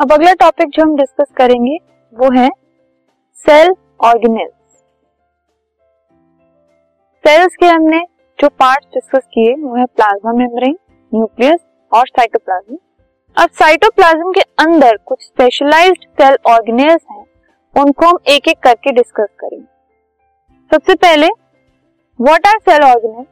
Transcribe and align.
अब 0.00 0.12
अगला 0.12 0.32
टॉपिक 0.34 0.68
जो 0.68 0.82
हम 0.82 0.94
डिस्कस 0.96 1.26
करेंगे, 1.36 1.76
वो 2.12 2.30
है 2.32 2.48
सेल 3.46 3.74
ऑर्गेनेल्स 4.00 4.52
सेल्स 7.24 7.56
के 7.56 7.66
हमने 7.66 8.00
जो 8.38 8.48
पार्ट्स 8.50 8.86
डिस्कस 8.94 9.26
किए, 9.34 9.54
वो 9.54 9.74
है 9.76 9.84
प्लाज्मा 9.86 10.32
मेम्ब्रेन 10.32 10.76
न्यूक्लियस 11.12 11.60
और 11.92 12.08
साइटोप्लाज्म 12.08 12.78
अब 13.36 13.50
साइटोप्लाज्म 13.58 14.32
के 14.32 14.40
अंदर 14.64 14.96
कुछ 15.06 15.22
स्पेशलाइज्ड 15.22 16.04
सेल 16.20 16.36
ऑर्गेनेल्स 16.48 17.02
हैं, 17.10 17.24
उनको 17.74 18.06
हम 18.06 18.18
एक 18.28 18.48
एक 18.48 18.58
करके 18.62 18.92
डिस्कस 18.92 19.28
करेंगे. 19.40 19.66
सबसे 20.70 20.94
पहले 20.96 21.28
what 22.18 22.46
are 22.46 22.58
cell 22.60 22.84
organelles 22.84 23.26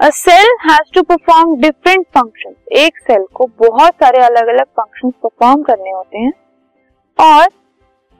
a 0.00 0.08
cell 0.10 0.46
has 0.62 0.92
to 0.94 1.02
perform 1.02 1.54
different 1.56 2.04
function 2.14 2.54
एक 2.78 2.98
सेल 2.98 3.24
को 3.34 3.44
बहुत 3.58 3.94
सारे 3.94 4.18
अलग 4.18 4.48
अलग 4.48 4.64
फ़ंक्शन 4.64 5.10
परफॉर्म 5.22 5.62
करने 5.62 5.90
होते 5.90 6.18
हैं। 6.18 6.32
और 7.18 7.46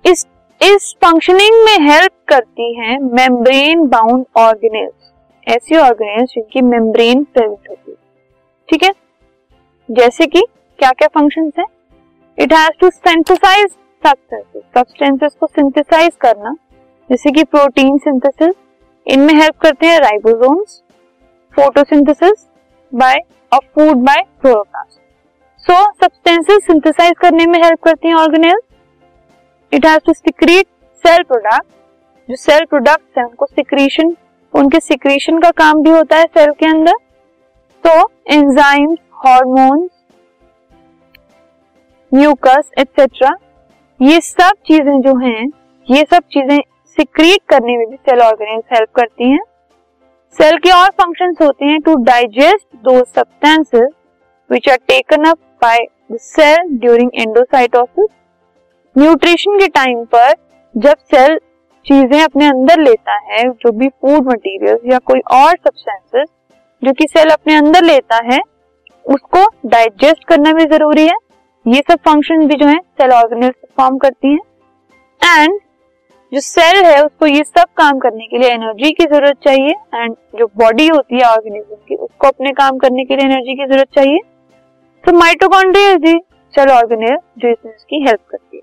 इस 0.04 0.26
इस 0.60 0.94
फंक्शनिंग 1.04 1.64
में 1.64 1.88
हेल्प 1.88 2.12
करती 2.28 2.72
हैं 2.74 2.98
मेम्ब्रेन 2.98 3.86
बाउंड 3.88 4.24
ऑर्गेनेल्स 4.36 5.12
ऐसी 5.46 5.76
ऑर्गेनेल्स 5.76 6.30
जिनकी 6.30 6.62
मेम्ब्रेन 6.62 7.24
प्रेजेंट 7.24 7.68
होती 7.70 7.90
है। 7.90 7.96
ठीक 8.68 8.82
है? 8.82 8.92
जैसे 9.88 10.26
कि 10.26 10.42
क्या 10.78 10.90
क्या 10.92 11.08
फ़ंक्शन 11.08 11.52
है? 11.58 11.64
It 12.38 12.52
has 12.52 12.80
to 12.80 12.90
synthesise 12.90 13.68
substances 14.02 14.62
substances 14.74 15.36
को 15.40 15.46
सिंथेसाइज 15.46 16.16
करना। 16.20 16.54
जैसे 17.10 17.30
कि 17.30 17.44
प्रोटीन 17.44 17.98
सिंथेसिस 17.98 18.54
इनमें 19.06 19.34
हेल्प 19.34 19.58
करते 19.58 19.86
हैं 19.86 20.00
ribosomes 20.00 20.82
photosynthesis 21.56 22.46
by 22.92 23.18
a 23.52 23.58
food 23.58 23.96
by 24.06 24.22
chloroplast 24.40 24.98
so 25.64 25.82
substances 25.94 26.66
synthesise 26.66 27.14
करने 27.20 27.46
में 27.46 27.58
हेल्प 27.62 27.82
करती 27.84 28.08
हैं 28.08 28.14
organelle 28.16 28.58
it 29.72 29.86
has 29.86 30.04
to 30.06 30.12
secrete 30.12 30.66
cell 31.04 31.22
product 31.22 31.66
जो 32.28 32.36
सेल 32.36 32.64
प्रोडक्ट्स 32.64 33.18
हैं, 33.18 33.24
उनको 33.24 33.46
सिक्रीशन 33.46 34.14
उनके 34.54 34.80
सिक्रीशन 34.80 35.38
का 35.40 35.50
काम 35.56 35.82
भी 35.82 35.90
होता 35.90 36.16
है 36.16 36.24
सेल 36.28 36.52
के 36.60 36.66
अंदर. 36.66 36.92
तो 37.84 37.90
एंजाइम्स 38.30 38.98
हार्मोन्स 39.24 39.90
म्यूकस 42.12 42.70
एक्सेट्रा 42.78 43.30
ये 44.00 44.20
सब 44.20 44.52
चीज़ें 44.66 45.00
जो 45.02 45.16
हैं, 45.18 45.46
ये 45.88 46.06
सब 46.12 46.22
चीज़ें 46.32 46.58
सिक्रीट 46.96 47.40
करने 47.48 47.76
में 47.76 47.86
भी 47.90 47.96
सेल 47.96 48.20
ऑर्गेनेल्स 48.22 48.64
हेल्प 48.72 48.88
करती 48.96 49.30
हैं. 49.30 49.40
सेल 50.38 50.56
के 50.58 50.70
और 50.70 50.88
फ़ंक्शंस 50.92 51.36
होते 51.42 51.64
हैं 51.64 51.80
टू 51.80 51.94
डाइजेस्ट 52.04 52.66
दो 52.84 52.92
substances 52.96 53.88
which 54.50 54.68
are 54.68 54.76
taken 54.88 55.24
up 55.24 55.38
by 55.62 55.78
the 56.12 56.16
cell 56.22 56.68
during 56.80 57.10
endocytosis 57.14 58.08
nutrition 58.96 59.58
के 59.58 59.68
टाइम 59.70 60.04
पर 60.06 60.32
जब 60.74 60.96
सेल 61.06 61.38
चीज़ें 61.86 62.22
अपने 62.22 62.46
अंदर 62.46 62.80
लेता 62.80 63.14
है, 63.24 63.42
जो 63.44 63.72
भी 63.72 63.88
फ़ूड 63.88 64.26
मटेरियल्स 64.26 64.80
या 64.92 64.98
कोई 65.06 65.20
और 65.32 65.56
सब्सटेंसेस 65.56 66.28
जो 66.82 66.92
कि 66.92 67.06
सेल 67.06 67.30
अपने 67.30 67.54
अंदर 67.56 67.84
लेता 67.84 68.20
है, 68.24 68.38
उसको 69.06 69.44
डाइजेस्ट 69.68 70.24
करना 70.28 70.52
भी 70.52 70.64
ज़रूरी 70.66 71.06
है। 71.06 71.16
ये 71.66 71.82
सब 71.90 71.98
फ़ंक्शन 72.00 72.46
भी 72.46 72.54
जो 72.54 72.66
है 72.66 72.78
सेल 72.78 73.12
ऑर्गेनल्स 73.14 73.54
परफॉर्म 73.54 73.96
करती 73.98 74.28
हैं। 74.28 75.38
एंड 75.38 75.58
जो 76.32 76.40
सेल 76.40 76.84
है 76.84 77.02
उसको 77.04 77.26
ये 77.26 77.42
सब 77.44 77.66
काम 77.76 77.98
करने 77.98 78.26
के 78.26 78.38
लिए 78.38 78.48
एनर्जी 78.50 78.90
की 78.92 79.04
ज़रूरत 79.04 79.36
चाहिए 79.44 79.74
एंड 79.94 80.14
जो 80.38 80.46
बॉडी 80.56 80.86
होती 80.88 81.16
है 81.16 81.26
ऑर्गेनिज्म 81.26 81.74
की 81.88 81.96
उसको 81.96 82.26
अपने 82.26 82.52
काम 82.52 82.78
करने 82.78 83.04
के 83.04 83.16
लिए 83.16 83.26
एनर्जी 83.26 83.54
की 83.54 83.66
ज़रूरत 83.66 83.88
चाहिए। 83.94 84.18
तो 85.04 85.12
माइटोकॉन्ड्रिया 85.12 85.94
दी 85.96 86.14
सेल 86.54 86.70
ऑर्गेनेल 86.70 87.16
जो 87.38 87.50
इसकी 87.50 88.00
हेल्प 88.06 88.20
करती 88.30 88.56
है। 88.56 88.62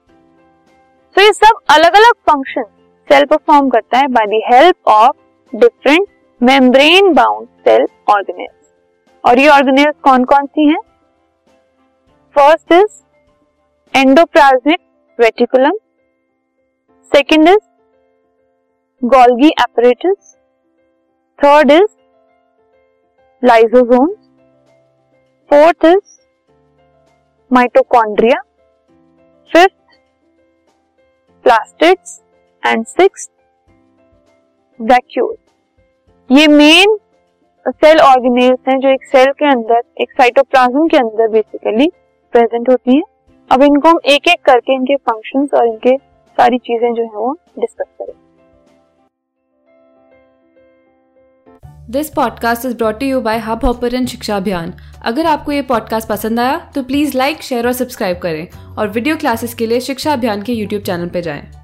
तो 1.16 1.22
so, 1.22 1.28
ये 1.28 1.34
सब 1.34 1.60
अलग 1.70 1.96
अलग 1.96 2.14
फ़ंक्शन 2.30 2.64
सेल 3.08 3.26
परफॉर्म 3.26 3.70
करता 3.70 3.98
है 3.98 4.08
by 4.10 4.26
the 4.28 4.42
help 4.46 4.90
of 4.90 5.16
different 5.54 6.08
membrane 6.42 7.14
bound 7.14 7.48
cell 7.68 7.86
organelles 8.10 8.72
और 9.24 9.40
ये 9.40 9.48
ऑर्गेनेल्स 9.50 9.96
कौन 10.04 10.24
कौन 10.26 10.46
सी 10.48 10.68
हैं? 10.68 10.80
First 12.36 12.72
is 12.74 13.02
endoplasmic 13.94 14.80
reticulum 15.20 15.78
second 17.12 17.50
is 17.50 17.66
Golgi 19.02 19.48
apparatus 19.62 20.36
third 21.40 21.72
is 21.72 21.92
lysosome 23.44 24.08
fourth 25.52 25.86
is 25.86 26.18
mitochondria 27.52 28.40
fifth 29.52 29.98
plastids 31.46 32.20
and 32.64 32.86
six 32.88 33.30
vacuole 34.80 35.36
ये 36.30 36.48
main 36.50 36.98
cell 37.66 38.00
organelles 38.02 38.60
हैं 38.70 38.80
जो 38.80 38.90
एक 38.90 39.04
सेल 39.06 39.32
के 39.32 39.46
अंदर, 39.46 39.82
एक 40.02 40.12
साइटोप्लाज्म 40.12 40.88
के 40.88 40.98
अंदर 40.98 41.28
बेसिकली 41.28 41.88
प्रेजेंट 42.34 42.70
होती 42.70 42.96
हैं। 42.96 43.04
अब 43.52 43.62
इनको 43.64 43.90
हम 43.90 44.00
एक 44.06 44.28
एक 44.28 44.42
करके 44.46 44.76
इनके 44.76 44.96
फ़ंक्शंस 44.96 45.54
और 45.54 45.68
इनके 45.68 45.96
सारी 46.38 46.58
चीज़ें 46.58 46.94
जो 46.94 47.04
है 47.04 47.10
वो 47.10 47.32
डिस्कस 47.60 47.86
करें 48.02 48.14
this 51.92 52.10
podcast 52.10 52.66
is 52.66 52.76
brought 52.78 53.04
you 53.04 53.22
by 53.22 53.38
Hub 53.40 53.66
Hopper 53.66 54.06
शिक्षा 54.06 54.38
अभियान 54.38 54.74
अगर 55.06 55.26
आपको 55.26 55.52
ये 55.52 55.62
पॉडकास्ट 55.62 56.10
पसंद 56.10 56.40
आया 56.40 56.58
तो 56.76 56.84
प्लीज़ 56.84 57.18
लाइक 57.18 57.42
शेयर 57.42 57.68
और 57.68 57.74
सब्सक्राइब 57.74 58.20
करें 58.20 58.48
और 58.78 58.88
वीडियो 58.88 59.18
क्लासेस 59.18 59.54
के 59.54 59.68
लिए 59.68 59.80
शिक्षा 59.80 60.14
अभियान 60.14 60.42
के 60.42 60.54
यूट्यूब 60.54 60.84
चैनल 60.84 61.10
पर 61.10 61.20
जाएँ। 61.20 61.63